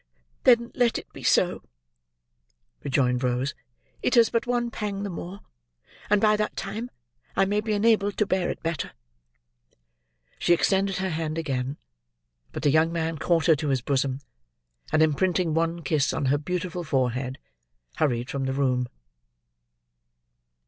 [0.45, 1.61] "Then let it be so,"
[2.83, 3.53] rejoined Rose;
[4.01, 5.41] "it is but one pang the more,
[6.09, 6.89] and by that time
[7.35, 8.93] I may be enabled to bear it better."
[10.39, 11.77] She extended her hand again.
[12.51, 14.21] But the young man caught her to his bosom;
[14.91, 17.37] and imprinting one kiss on her beautiful forehead,
[17.97, 18.89] hurried from the room.